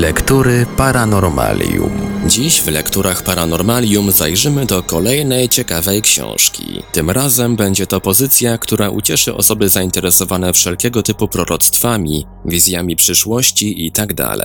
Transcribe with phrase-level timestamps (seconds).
[0.00, 1.90] Lektury Paranormalium.
[2.26, 6.82] Dziś w lekturach Paranormalium zajrzymy do kolejnej ciekawej książki.
[6.92, 14.14] Tym razem będzie to pozycja, która ucieszy osoby zainteresowane wszelkiego typu proroctwami, wizjami przyszłości itd.
[14.14, 14.36] Tak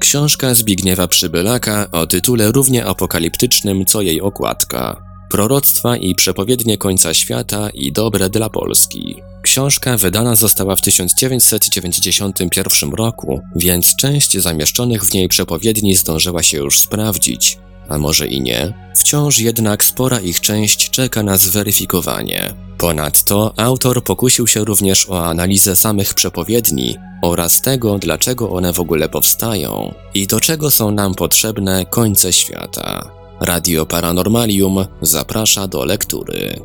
[0.00, 5.11] Książka Zbigniewa Przybylaka o tytule równie apokaliptycznym co jej okładka.
[5.32, 9.16] Proroctwa i przepowiednie końca świata i dobre dla Polski.
[9.42, 16.78] Książka wydana została w 1991 roku, więc część zamieszczonych w niej przepowiedni zdążyła się już
[16.78, 18.74] sprawdzić, a może i nie.
[18.96, 22.54] Wciąż jednak spora ich część czeka na zweryfikowanie.
[22.78, 29.08] Ponadto autor pokusił się również o analizę samych przepowiedni oraz tego, dlaczego one w ogóle
[29.08, 33.21] powstają i do czego są nam potrzebne końce świata.
[33.42, 36.60] Radio Paranormalium zaprasza do lektury.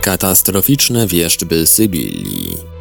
[0.00, 2.73] Katastroficzne wierzby Sybilii.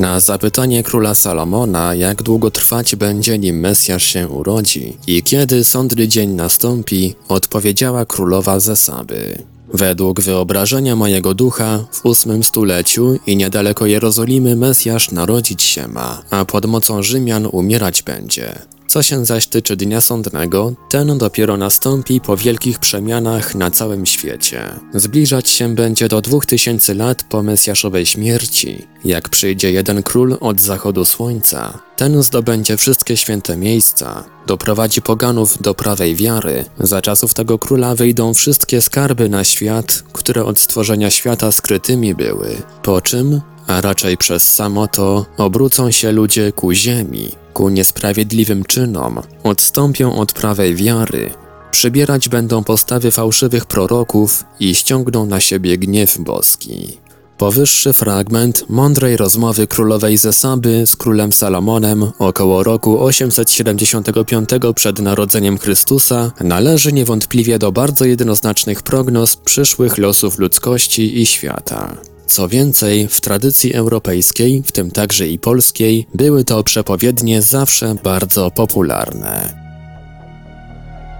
[0.00, 6.08] Na zapytanie króla Salomona, jak długo trwać będzie, nim Mesjasz się urodzi i kiedy sądny
[6.08, 9.38] dzień nastąpi, odpowiedziała królowa Zesaby.
[9.74, 16.44] Według wyobrażenia mojego ducha, w ósmym stuleciu i niedaleko Jerozolimy Mesjasz narodzić się ma, a
[16.44, 18.58] pod mocą Rzymian umierać będzie.
[18.90, 24.62] Co się zaś tyczy dnia sądnego, ten dopiero nastąpi po wielkich przemianach na całym świecie.
[24.94, 28.86] Zbliżać się będzie do dwóch tysięcy lat po Mesjaszowej śmierci.
[29.04, 35.74] Jak przyjdzie jeden król od zachodu słońca, ten zdobędzie wszystkie święte miejsca, doprowadzi poganów do
[35.74, 36.64] prawej wiary.
[36.78, 42.56] Za czasów tego króla wyjdą wszystkie skarby na świat, które od stworzenia świata skrytymi były.
[42.82, 49.20] Po czym a raczej przez samo to obrócą się ludzie ku ziemi, ku niesprawiedliwym czynom,
[49.42, 51.30] odstąpią od prawej wiary,
[51.70, 56.98] przybierać będą postawy fałszywych proroków i ściągną na siebie gniew boski.
[57.40, 66.32] Powyższy fragment mądrej rozmowy królowej Zesaby z królem Salomonem około roku 875 przed narodzeniem Chrystusa
[66.40, 71.96] należy niewątpliwie do bardzo jednoznacznych prognoz przyszłych losów ludzkości i świata.
[72.30, 78.50] Co więcej, w tradycji europejskiej, w tym także i polskiej, były to przepowiednie zawsze bardzo
[78.50, 79.54] popularne.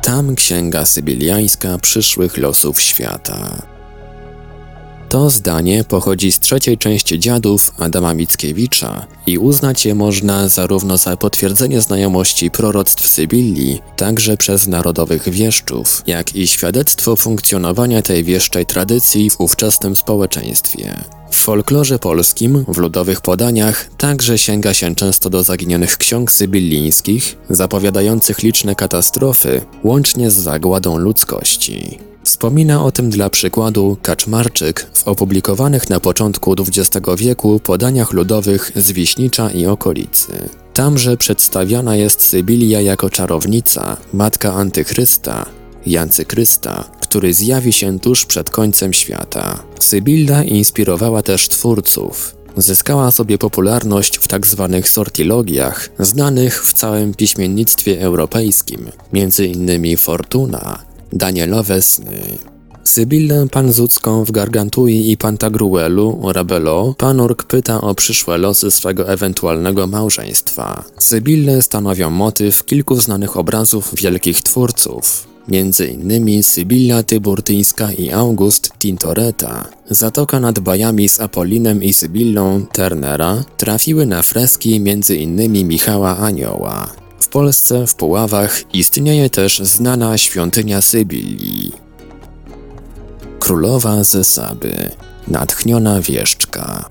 [0.03, 3.62] Tam księga sybiliańska przyszłych losów świata.
[5.10, 11.16] To zdanie pochodzi z trzeciej części Dziadów Adama Mickiewicza i uznać je można zarówno za
[11.16, 19.31] potwierdzenie znajomości proroctw Sybilii, także przez narodowych wieszczów, jak i świadectwo funkcjonowania tej wieszczej tradycji
[19.31, 21.04] w ówczesnym społeczeństwie.
[21.31, 28.42] W folklorze polskim, w ludowych podaniach, także sięga się często do zaginionych ksiąg sybilińskich, zapowiadających
[28.42, 32.09] liczne katastrofy, łącznie z zagładą ludzkości.
[32.25, 38.93] Wspomina o tym dla przykładu Kaczmarczyk w opublikowanych na początku XX wieku podaniach ludowych z
[38.93, 40.33] Wiśnicza i okolicy.
[40.75, 45.47] Tamże przedstawiana jest Sybilia jako czarownica, matka antychrysta,
[45.87, 49.63] Jancychrysta, który zjawi się tuż przed końcem świata.
[49.81, 52.37] Sybilla inspirowała też twórców.
[52.57, 54.69] Zyskała sobie popularność w tzw.
[54.73, 59.97] Tak sortilogiach, znanych w całym piśmiennictwie europejskim, m.in.
[59.97, 62.38] Fortuna, Danielowe sny.
[62.84, 70.84] Sybillę Panzucką w Gargantui i Pantagruelu, Rabello, Panurk pyta o przyszłe losy swego ewentualnego małżeństwa.
[70.98, 75.26] Sybille stanowią motyw kilku znanych obrazów wielkich twórców.
[75.48, 79.69] Między innymi Sybilla Tyburtyńska i August Tintoretta.
[79.91, 86.88] Zatoka nad bajami z Apolinem i Sybillą Turnera trafiły na freski między innymi Michała Anioła.
[87.31, 91.73] Polsce, w Puławach, istnieje też znana świątynia Sybilii.
[93.41, 94.91] Królowa Zesaby,
[95.29, 96.91] natchniona wieszczka.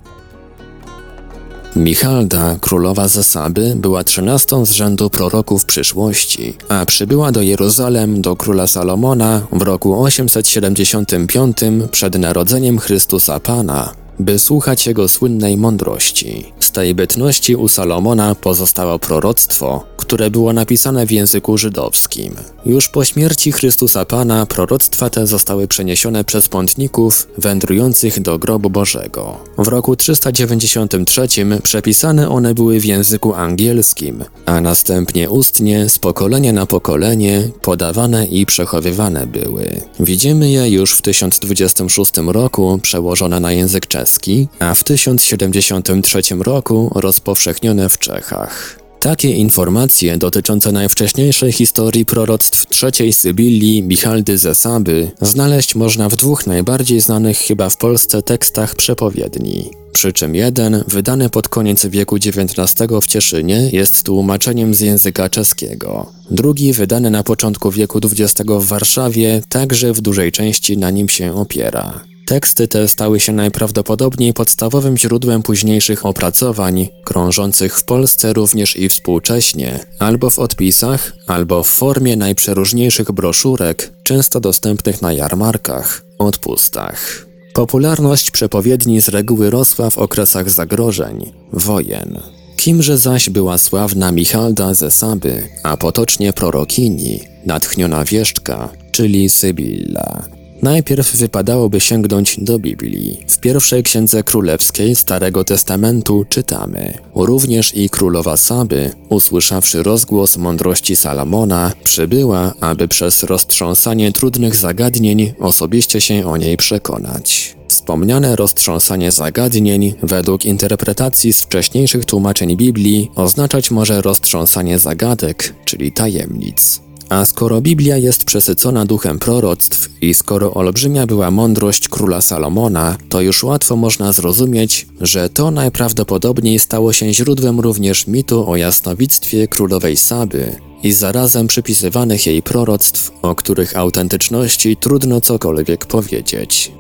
[1.75, 8.68] Michalda, królowa Zesaby, była trzynastą z rzędu proroków przyszłości, a przybyła do Jeruzalem do króla
[8.68, 11.58] Salomona w roku 875
[11.92, 16.54] przed narodzeniem Chrystusa Pana, by słuchać jego słynnej mądrości.
[16.69, 22.36] Z tej bytności u Salomona pozostało proroctwo, które było napisane w języku żydowskim.
[22.66, 29.38] Już po śmierci Chrystusa Pana proroctwa te zostały przeniesione przez pątników wędrujących do grobu Bożego.
[29.57, 31.27] W roku 393
[31.63, 38.45] przepisane one były w języku angielskim, a następnie ustnie z pokolenia na pokolenie podawane i
[38.45, 39.81] przechowywane były.
[40.00, 46.92] Widzimy je już w 1026 roku przełożone na język czeski, a w 1073 roku roku
[46.96, 48.80] rozpowszechnione w Czechach.
[49.00, 56.48] Takie informacje dotyczące najwcześniejszej historii proroctw trzeciej Sybilii Michaldy ze Saby znaleźć można w dwóch
[56.48, 59.70] najbardziej znanych chyba w Polsce tekstach przepowiedni.
[59.92, 66.12] Przy czym jeden, wydany pod koniec wieku XIX w Cieszynie, jest tłumaczeniem z języka czeskiego.
[66.32, 71.36] Drugi, wydany na początku wieku XX w Warszawie, także w dużej części na nim się
[71.36, 72.09] opiera.
[72.30, 79.80] Teksty te stały się najprawdopodobniej podstawowym źródłem późniejszych opracowań, krążących w Polsce również i współcześnie,
[80.00, 87.26] albo w odpisach, albo w formie najprzeróżniejszych broszurek, często dostępnych na jarmarkach, odpustach.
[87.54, 92.20] Popularność przepowiedni z reguły rosła w okresach zagrożeń, wojen.
[92.56, 100.38] Kimże zaś była sławna Michalda ze Saby, a potocznie prorokini, natchniona wieszczka, czyli Sybilla.
[100.62, 103.26] Najpierw wypadałoby sięgnąć do Biblii.
[103.28, 111.72] W pierwszej księdze królewskiej Starego Testamentu czytamy: Również i królowa Saby, usłyszawszy rozgłos mądrości Salomona,
[111.84, 117.56] przybyła, aby przez roztrząsanie trudnych zagadnień osobiście się o niej przekonać.
[117.68, 126.88] Wspomniane roztrząsanie zagadnień, według interpretacji z wcześniejszych tłumaczeń Biblii, oznaczać może roztrząsanie zagadek, czyli tajemnic.
[127.10, 133.22] A skoro Biblia jest przesycona duchem proroctw i skoro olbrzymia była mądrość króla Salomona, to
[133.22, 139.98] już łatwo można zrozumieć, że to najprawdopodobniej stało się źródłem również mitu o jasnowictwie królowej
[139.98, 146.72] Saby i zarazem przypisywanych jej proroctw, o których autentyczności trudno cokolwiek powiedzieć.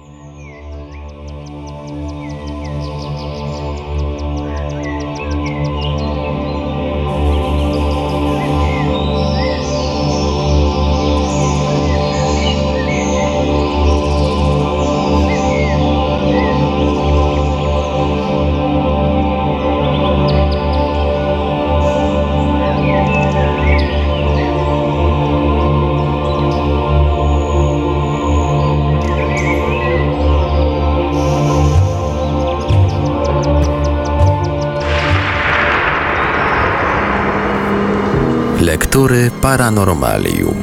[39.49, 40.55] Paranormalium.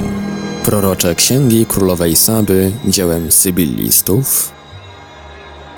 [0.64, 4.52] Prorocze Księgi Królowej Saby dziełem sybillistów.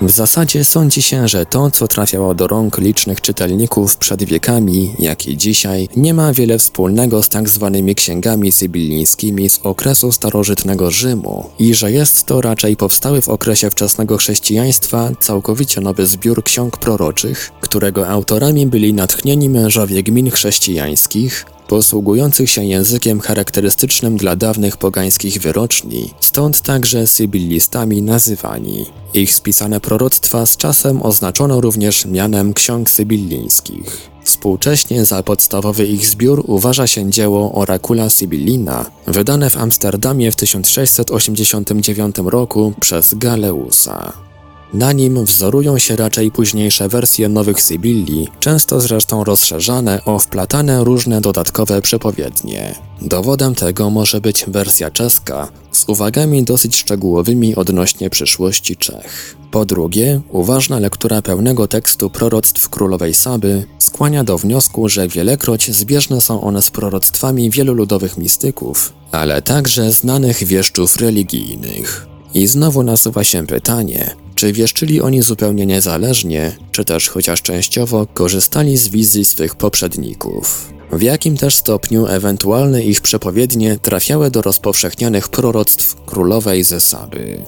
[0.01, 5.27] W zasadzie sądzi się, że to, co trafiało do rąk licznych czytelników przed wiekami, jak
[5.27, 11.49] i dzisiaj, nie ma wiele wspólnego z tak zwanymi księgami sybillińskimi z okresu starożytnego Rzymu
[11.59, 17.51] i że jest to raczej powstały w okresie wczesnego chrześcijaństwa całkowicie nowy zbiór ksiąg proroczych,
[17.61, 26.13] którego autorami byli natchnieni mężowie gmin chrześcijańskich, posługujących się językiem charakterystycznym dla dawnych pogańskich wyroczni,
[26.19, 28.85] stąd także sybillistami nazywani.
[29.13, 34.09] Ich spisane proroctwa z czasem oznaczono również mianem ksiąg sybillińskich.
[34.23, 42.15] Współcześnie za podstawowy ich zbiór uważa się dzieło Oracula Sibillina, wydane w Amsterdamie w 1689
[42.17, 44.28] roku przez Galeusa.
[44.73, 51.21] Na nim wzorują się raczej późniejsze wersje nowych Sybilli, często zresztą rozszerzane o wplatane różne
[51.21, 52.75] dodatkowe przepowiednie.
[53.01, 59.35] Dowodem tego może być wersja czeska, z uwagami dosyć szczegółowymi odnośnie przyszłości Czech.
[59.51, 66.21] Po drugie, uważna lektura pełnego tekstu proroctw królowej Saby skłania do wniosku, że wielekroć zbieżne
[66.21, 72.07] są one z proroctwami wielu ludowych mistyków, ale także znanych wieszczów religijnych.
[72.33, 78.77] I znowu nasuwa się pytanie, czy wieszczyli oni zupełnie niezależnie, czy też chociaż częściowo korzystali
[78.77, 80.73] z wizji swych poprzedników?
[80.91, 87.43] W jakim też stopniu ewentualne ich przepowiednie trafiały do rozpowszechnionych proroctw królowej Zesaby?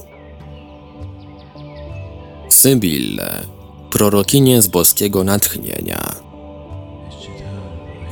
[2.49, 3.45] Sybille,
[3.91, 6.30] prorokinie z boskiego natchnienia.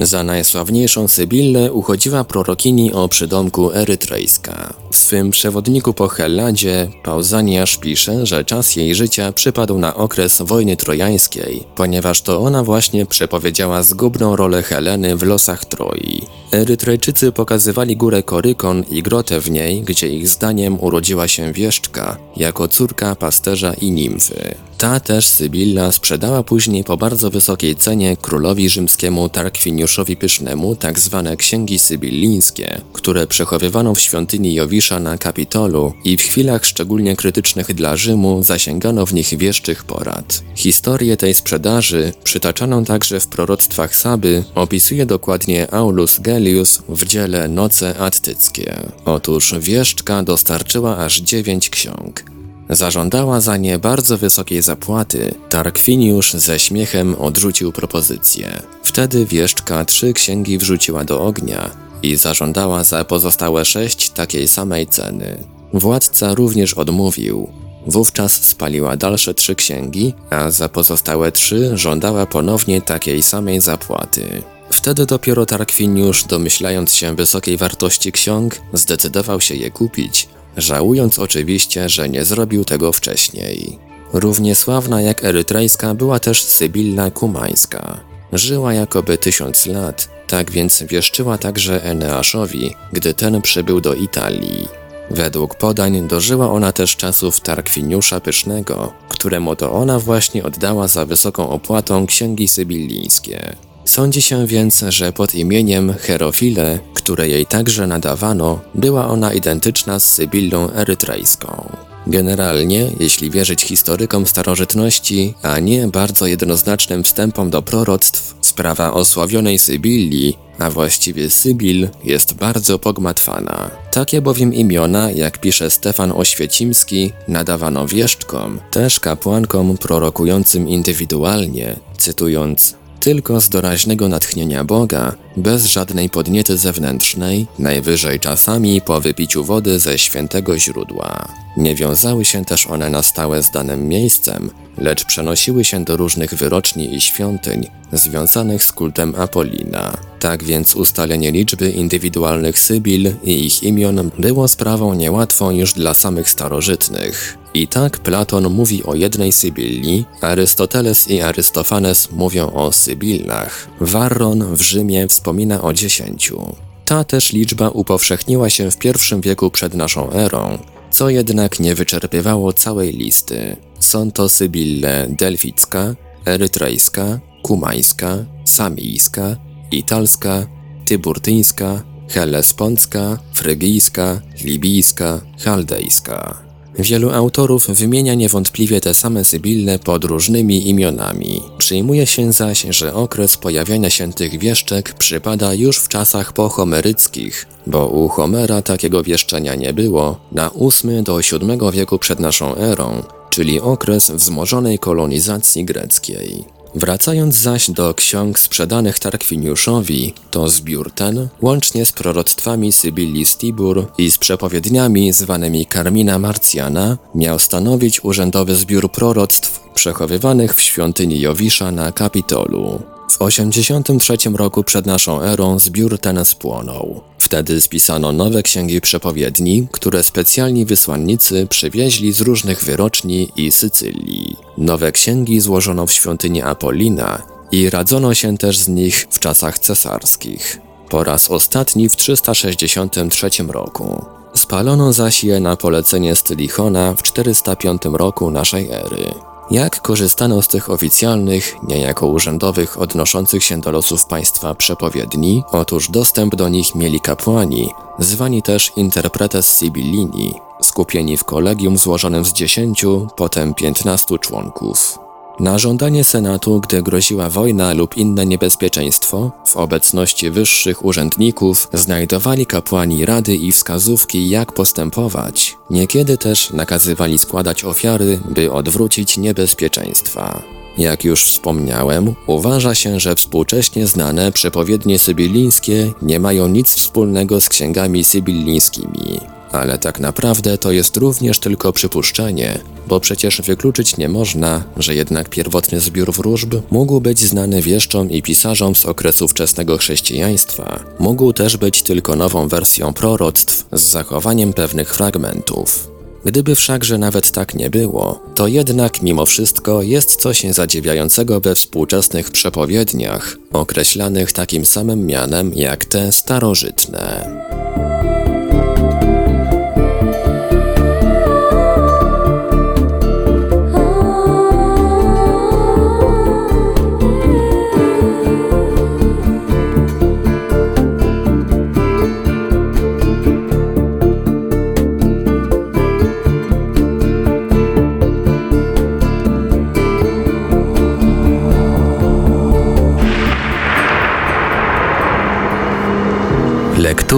[0.01, 4.73] Za najsławniejszą Sybillę uchodziła prorokini o przydomku erytrejska.
[4.91, 10.77] W swym przewodniku po Helladzie Pauzaniasz pisze, że czas jej życia przypadł na okres wojny
[10.77, 16.21] trojańskiej, ponieważ to ona właśnie przepowiedziała zgubną rolę Heleny w losach Troi.
[16.51, 22.67] Erytrejczycy pokazywali górę Korykon i grotę w niej, gdzie ich zdaniem urodziła się wieszczka, jako
[22.67, 24.68] córka pasterza i nimfy.
[24.79, 31.37] Ta też Sybilla sprzedała później po bardzo wysokiej cenie królowi rzymskiemu Tarkwiniuszowi Pysznemu tak zwane
[31.37, 37.95] księgi sybillińskie, które przechowywano w świątyni Jowisza na Kapitolu i w chwilach szczególnie krytycznych dla
[37.97, 40.43] Rzymu zasięgano w nich wieszczych porad.
[40.55, 47.97] Historię tej sprzedaży, przytaczaną także w proroctwach Saby, opisuje dokładnie Aulus Gellius w dziele Noce
[47.97, 48.79] Attyckie.
[49.05, 52.38] Otóż wieszczka dostarczyła aż dziewięć ksiąg.
[52.69, 55.35] Zażądała za nie bardzo wysokiej zapłaty.
[55.49, 58.61] Tarkwiniusz ze śmiechem odrzucił propozycję.
[58.83, 61.69] Wtedy wieszczka trzy księgi wrzuciła do ognia
[62.03, 65.43] i zażądała za pozostałe sześć takiej samej ceny.
[65.73, 67.49] Władca również odmówił.
[67.87, 74.41] Wówczas spaliła dalsze trzy księgi, a za pozostałe trzy żądała ponownie takiej samej zapłaty.
[74.71, 80.27] Wtedy dopiero Tarkwiniusz, domyślając się wysokiej wartości ksiąg, zdecydował się je kupić,
[80.61, 83.79] żałując oczywiście, że nie zrobił tego wcześniej.
[84.13, 87.99] Równie sławna jak erytrejska była też Sybilla Kumańska.
[88.33, 94.67] Żyła jakoby tysiąc lat, tak więc wieszczyła także Eneaszowi, gdy ten przybył do Italii.
[95.11, 101.49] Według podań dożyła ona też czasów Tarkwiniusza Pysznego, któremu to ona właśnie oddała za wysoką
[101.49, 103.55] opłatą księgi sybillińskie.
[103.89, 110.13] Sądzi się więc, że pod imieniem Herofile, które jej także nadawano, była ona identyczna z
[110.13, 111.77] Sybillą erytrejską.
[112.07, 120.37] Generalnie, jeśli wierzyć historykom starożytności, a nie bardzo jednoznacznym wstępom do proroctw, sprawa osławionej Sybilli,
[120.59, 123.71] a właściwie Sybil, jest bardzo pogmatwana.
[123.91, 133.41] Takie bowiem imiona, jak pisze Stefan Oświecimski, nadawano wieszczkom, też kapłankom prorokującym indywidualnie, cytując tylko
[133.41, 140.59] z doraźnego natchnienia Boga, bez żadnej podniety zewnętrznej, najwyżej czasami po wypiciu wody ze świętego
[140.59, 141.27] źródła.
[141.57, 146.33] Nie wiązały się też one na stałe z danym miejscem, lecz przenosiły się do różnych
[146.33, 149.97] wyroczni i świątyń związanych z kultem Apolina.
[150.19, 156.29] Tak więc ustalenie liczby indywidualnych Sybil i ich imion było sprawą niełatwą już dla samych
[156.29, 157.37] starożytnych.
[157.53, 163.67] I tak Platon mówi o jednej Sybilli, Arystoteles i Arystofanes mówią o Sybillach.
[163.81, 166.55] Varron w Rzymie wspomina o dziesięciu.
[166.85, 170.57] Ta też liczba upowszechniła się w I wieku przed naszą erą,
[170.91, 173.55] co jednak nie wyczerpywało całej listy.
[173.79, 175.95] Są to Sybille delficka,
[176.25, 179.35] erytrejska, kumańska, samijska,
[179.71, 180.47] italska,
[180.85, 186.49] tyburtyńska, helesponcka, frygijska, libijska, chaldejska.
[186.79, 191.41] Wielu autorów wymienia niewątpliwie te same Sybille pod różnymi imionami.
[191.57, 197.87] Przyjmuje się zaś, że okres pojawiania się tych wieszczek przypada już w czasach pohomeryckich, bo
[197.87, 200.51] u Homera takiego wieszczenia nie było na
[200.83, 206.58] VIII do VII wieku przed naszą erą, czyli okres wzmożonej kolonizacji greckiej.
[206.75, 214.11] Wracając zaś do ksiąg sprzedanych Tarkwiniuszowi, to zbiór ten, łącznie z proroctwami Sybilli Stibur i
[214.11, 221.91] z przepowiedniami zwanymi Carmina Marciana, miał stanowić urzędowy zbiór proroctw przechowywanych w świątyni Jowisza na
[221.91, 222.81] Kapitolu.
[223.11, 227.01] W 83 roku przed naszą erą zbiór ten spłonął.
[227.29, 234.35] Wtedy spisano nowe księgi przepowiedni, które specjalni wysłannicy przywieźli z różnych wyroczni i Sycylii.
[234.57, 237.21] Nowe księgi złożono w świątyni Apolina
[237.51, 240.61] i radzono się też z nich w czasach cesarskich.
[240.89, 244.05] Po raz ostatni w 363 roku.
[244.35, 249.28] Spalono zaś je na polecenie Stylichona w 405 roku naszej ery.
[249.51, 255.43] Jak korzystano z tych oficjalnych, niejako urzędowych odnoszących się do losów państwa przepowiedni?
[255.51, 262.33] Otóż dostęp do nich mieli kapłani, zwani też interpretes Sibillini, skupieni w kolegium złożonym z
[262.33, 265.08] dziesięciu, potem piętnastu członków.
[265.39, 273.05] Na żądanie Senatu, gdy groziła wojna lub inne niebezpieczeństwo, w obecności wyższych urzędników znajdowali kapłani
[273.05, 275.57] rady i wskazówki, jak postępować.
[275.69, 280.58] Niekiedy też nakazywali składać ofiary, by odwrócić niebezpieczeństwa.
[280.77, 287.49] Jak już wspomniałem, uważa się, że współcześnie znane przepowiednie sybilińskie nie mają nic wspólnego z
[287.49, 289.19] księgami sybilińskimi.
[289.51, 295.29] Ale tak naprawdę to jest również tylko przypuszczenie, bo przecież wykluczyć nie można, że jednak
[295.29, 300.79] pierwotny zbiór wróżb mógł być znany wieszczom i pisarzom z okresu wczesnego chrześcijaństwa.
[300.99, 305.98] Mógł też być tylko nową wersją proroctw z zachowaniem pewnych fragmentów.
[306.25, 312.31] Gdyby wszakże nawet tak nie było, to jednak mimo wszystko jest coś zadziwiającego we współczesnych
[312.31, 317.88] przepowiedniach, określanych takim samym mianem jak te starożytne.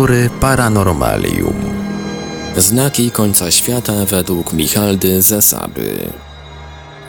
[0.01, 1.53] Lektury Paranormalium.
[2.57, 6.09] Znaki końca świata według Michaldy ze Saby.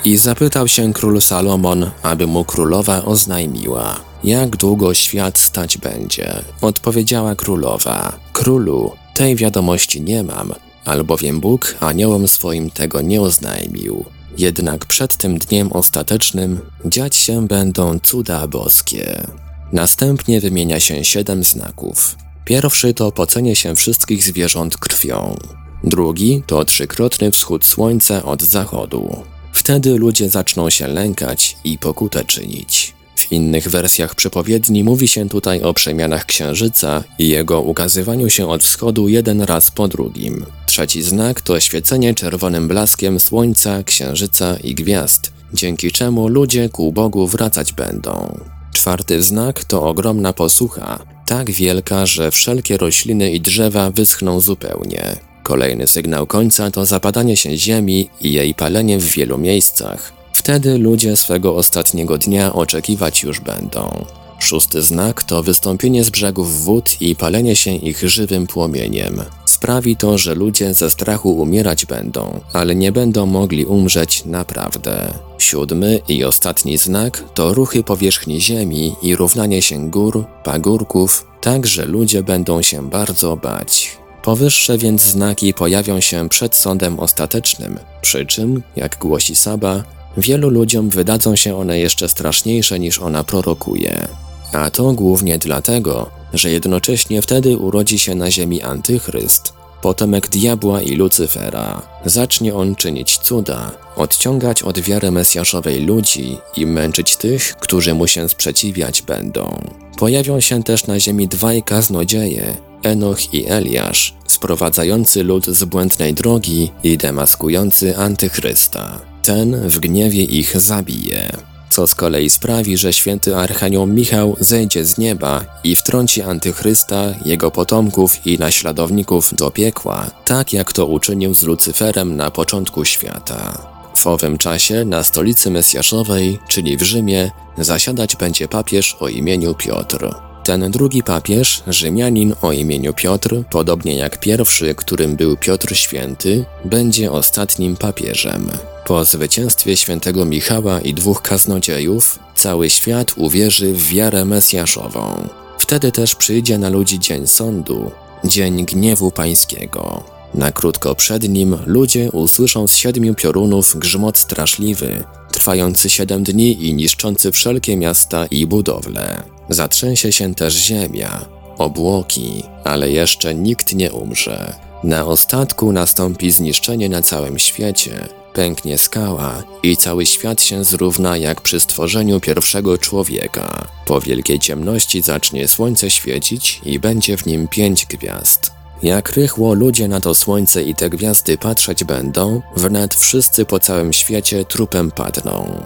[0.04, 6.34] I zapytał się król Salomon, aby mu królowa oznajmiła, jak długo świat stać będzie.
[6.60, 10.52] Odpowiedziała królowa, królu, tej wiadomości nie mam,
[10.84, 14.04] albowiem Bóg aniołom swoim tego nie oznajmił.
[14.38, 19.26] Jednak przed tym dniem ostatecznym dziać się będą cuda boskie.
[19.72, 22.16] Następnie wymienia się siedem znaków.
[22.44, 25.36] Pierwszy to pocenie się wszystkich zwierząt krwią.
[25.84, 29.22] Drugi to trzykrotny wschód słońca od zachodu.
[29.52, 32.94] Wtedy ludzie zaczną się lękać i pokutę czynić.
[33.16, 38.62] W innych wersjach przepowiedni mówi się tutaj o przemianach księżyca i jego ukazywaniu się od
[38.62, 40.46] wschodu jeden raz po drugim.
[40.66, 47.26] Trzeci znak to świecenie czerwonym blaskiem słońca, księżyca i gwiazd, dzięki czemu ludzie ku Bogu
[47.26, 48.40] wracać będą.
[48.72, 55.16] Czwarty znak to ogromna posłucha, tak wielka, że wszelkie rośliny i drzewa wyschną zupełnie.
[55.42, 60.12] Kolejny sygnał końca to zapadanie się ziemi i jej palenie w wielu miejscach.
[60.34, 64.04] Wtedy ludzie swego ostatniego dnia oczekiwać już będą.
[64.38, 69.22] Szósty znak to wystąpienie z brzegów wód i palenie się ich żywym płomieniem.
[69.46, 75.14] Sprawi to, że ludzie ze strachu umierać będą, ale nie będą mogli umrzeć naprawdę.
[75.42, 81.84] Siódmy i ostatni znak to ruchy powierzchni ziemi i równanie się gór, pagórków, tak że
[81.84, 83.96] ludzie będą się bardzo bać.
[84.22, 89.84] Powyższe więc znaki pojawią się przed sądem ostatecznym, przy czym, jak głosi Saba,
[90.16, 94.08] wielu ludziom wydadzą się one jeszcze straszniejsze niż ona prorokuje.
[94.52, 100.96] A to głównie dlatego, że jednocześnie wtedy urodzi się na ziemi antychryst, potomek diabła i
[100.96, 101.82] Lucyfera.
[102.04, 108.28] Zacznie on czynić cuda, odciągać od wiary mesjaszowej ludzi i męczyć tych, którzy mu się
[108.28, 109.60] sprzeciwiać będą.
[109.98, 116.70] Pojawią się też na ziemi dwaj kaznodzieje, Enoch i Eliasz, sprowadzający lud z błędnej drogi
[116.84, 119.00] i demaskujący antychrysta.
[119.22, 124.98] Ten w gniewie ich zabije co z kolei sprawi, że święty Archanioł Michał zejdzie z
[124.98, 131.42] nieba i wtrąci antychrysta, jego potomków i naśladowników do piekła, tak jak to uczynił z
[131.42, 133.58] Lucyferem na początku świata.
[133.96, 140.31] W owym czasie na stolicy Mesjaszowej, czyli w Rzymie, zasiadać będzie papież o imieniu Piotr.
[140.44, 147.12] Ten drugi papież, Rzymianin o imieniu Piotr, podobnie jak pierwszy, którym był Piotr Święty, będzie
[147.12, 148.50] ostatnim papieżem.
[148.86, 155.28] Po zwycięstwie świętego Michała i dwóch kaznodziejów, cały świat uwierzy w wiarę mesjaszową.
[155.58, 157.90] Wtedy też przyjdzie na ludzi dzień sądu,
[158.24, 160.02] dzień gniewu pańskiego.
[160.34, 166.74] Na krótko przed nim ludzie usłyszą z siedmiu piorunów grzmot straszliwy, trwający siedem dni i
[166.74, 169.22] niszczący wszelkie miasta i budowle.
[169.52, 171.24] Zatrzęsie się też ziemia,
[171.58, 174.54] obłoki, ale jeszcze nikt nie umrze.
[174.84, 181.40] Na ostatku nastąpi zniszczenie na całym świecie, pęknie skała i cały świat się zrówna jak
[181.40, 183.68] przy stworzeniu pierwszego człowieka.
[183.86, 188.52] Po wielkiej ciemności zacznie słońce świecić i będzie w nim pięć gwiazd.
[188.82, 193.92] Jak rychło ludzie na to słońce i te gwiazdy patrzeć będą, wnet wszyscy po całym
[193.92, 195.62] świecie trupem padną.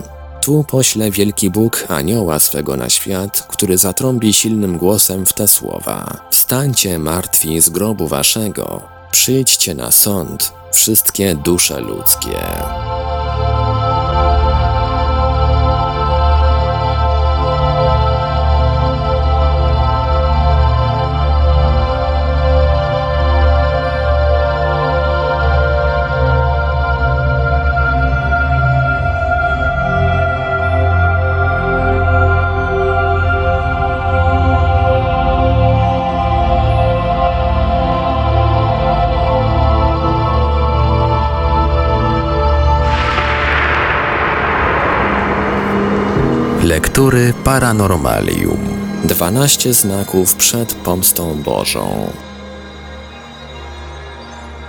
[0.47, 6.21] Tu pośle wielki Bóg anioła swego na świat, który zatrąbi silnym głosem w te słowa.
[6.31, 12.39] Wstańcie martwi z grobu waszego, przyjdźcie na sąd, wszystkie dusze ludzkie.
[47.07, 48.59] Lektury Paranormalium.
[49.05, 52.11] 12 znaków przed pomstą Bożą.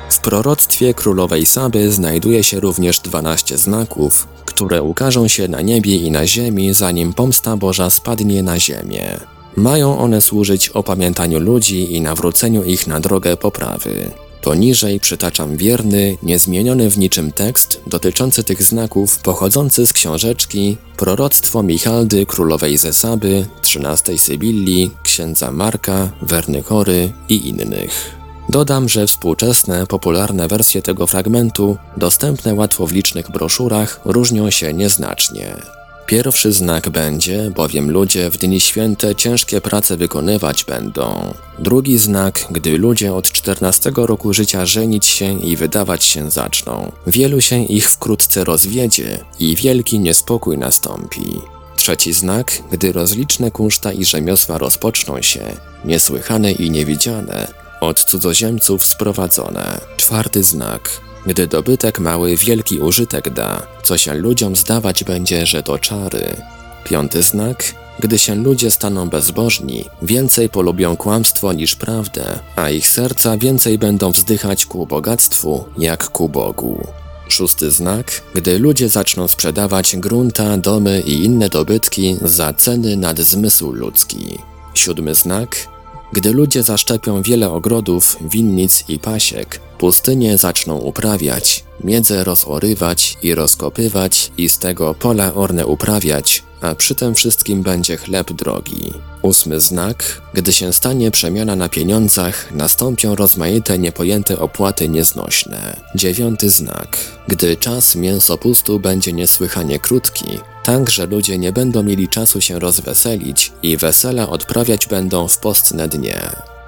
[0.10, 6.12] W proroctwie królowej Saby znajduje się również 12 znaków, które ukażą się na niebie i
[6.12, 9.19] na ziemi, zanim pomsta Boża spadnie na ziemię.
[9.56, 14.12] Mają one służyć opamiętaniu ludzi i nawróceniu ich na drogę poprawy.
[14.41, 22.26] Poniżej przytaczam wierny, niezmieniony w niczym tekst dotyczący tych znaków pochodzący z książeczki Proroctwo Michaldy
[22.26, 28.17] Królowej Zesaby, XIII Sybilli, księdza Marka, Wernychory i innych.
[28.50, 35.77] Dodam, że współczesne, popularne wersje tego fragmentu, dostępne łatwo w licznych broszurach, różnią się nieznacznie.
[36.08, 41.34] Pierwszy znak będzie, bowiem ludzie w dni święte ciężkie prace wykonywać będą.
[41.60, 46.91] Drugi znak, gdy ludzie od 14 roku życia żenić się i wydawać się zaczną.
[47.08, 51.41] Wielu się ich wkrótce rozwiedzie i wielki niespokój nastąpi.
[51.76, 55.41] Trzeci znak, gdy rozliczne kunszta i rzemiosła rozpoczną się,
[55.86, 57.48] niesłychane i niewidziane,
[57.82, 59.82] od cudzoziemców sprowadzone.
[59.98, 65.80] Czwarty znak, gdy dobytek mały wielki użytek da, co się ludziom zdawać będzie, że to
[65.80, 66.36] czary.
[66.84, 73.38] Piąty znak, gdy się ludzie staną bezbożni, więcej polubią kłamstwo niż prawdę, a ich serca
[73.38, 76.88] więcej będą wzdychać ku bogactwu, jak ku Bogu.
[77.28, 83.72] Szósty znak, gdy ludzie zaczną sprzedawać grunta, domy i inne dobytki za ceny nad zmysł
[83.72, 84.38] ludzki.
[84.74, 85.68] Siódmy znak,
[86.13, 94.32] gdy ludzie zaszczepią wiele ogrodów, winnic i pasiek, pustynie zaczną uprawiać, miedzę rozorywać i rozkopywać
[94.38, 98.94] i z tego pola orne uprawiać, a przy tym wszystkim będzie chleb drogi.
[99.22, 105.80] Ósmy znak, gdy się stanie przemiana na pieniądzach, nastąpią rozmaite niepojęte opłaty nieznośne.
[105.96, 112.42] Dziewiąty znak, gdy czas mięsopustu będzie niesłychanie krótki, tak że ludzie nie będą mieli czasu
[112.42, 116.20] się rozweselić i wesela odprawiać będą w postne dnie.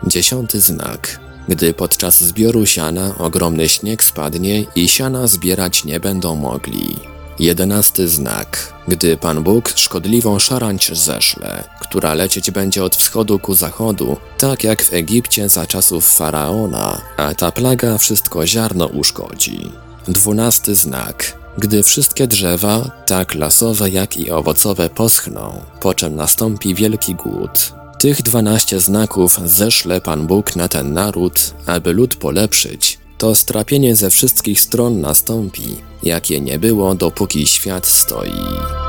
[0.08, 6.96] Dziesiąty znak, gdy podczas zbioru siana ogromny śnieg spadnie i siana zbierać nie będą mogli.
[7.40, 8.74] Jedenasty znak.
[8.88, 14.84] Gdy Pan Bóg szkodliwą szarańcz zeszle, która lecieć będzie od wschodu ku zachodu, tak jak
[14.84, 19.72] w Egipcie za czasów Faraona, a ta plaga wszystko ziarno uszkodzi.
[20.08, 21.40] Dwunasty znak.
[21.58, 27.79] Gdy wszystkie drzewa, tak lasowe jak i owocowe poschną, po czym nastąpi wielki głód.
[28.00, 34.10] Tych dwanaście znaków zeszle Pan Bóg na ten naród, aby lud polepszyć, to strapienie ze
[34.10, 38.89] wszystkich stron nastąpi, jakie nie było dopóki świat stoi.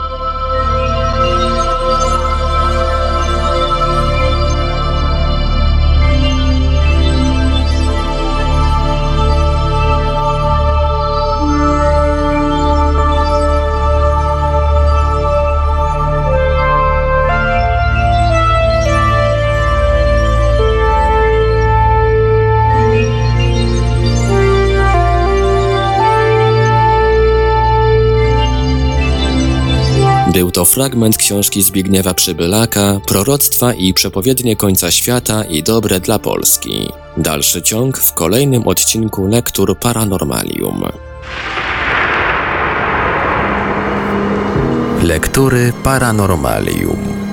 [30.61, 36.89] To fragment książki Zbigniewa Przybylaka, proroctwa i przepowiednie końca świata i dobre dla Polski.
[37.17, 40.83] Dalszy ciąg w kolejnym odcinku Lektur Paranormalium.
[45.03, 47.30] Lektury Paranormalium.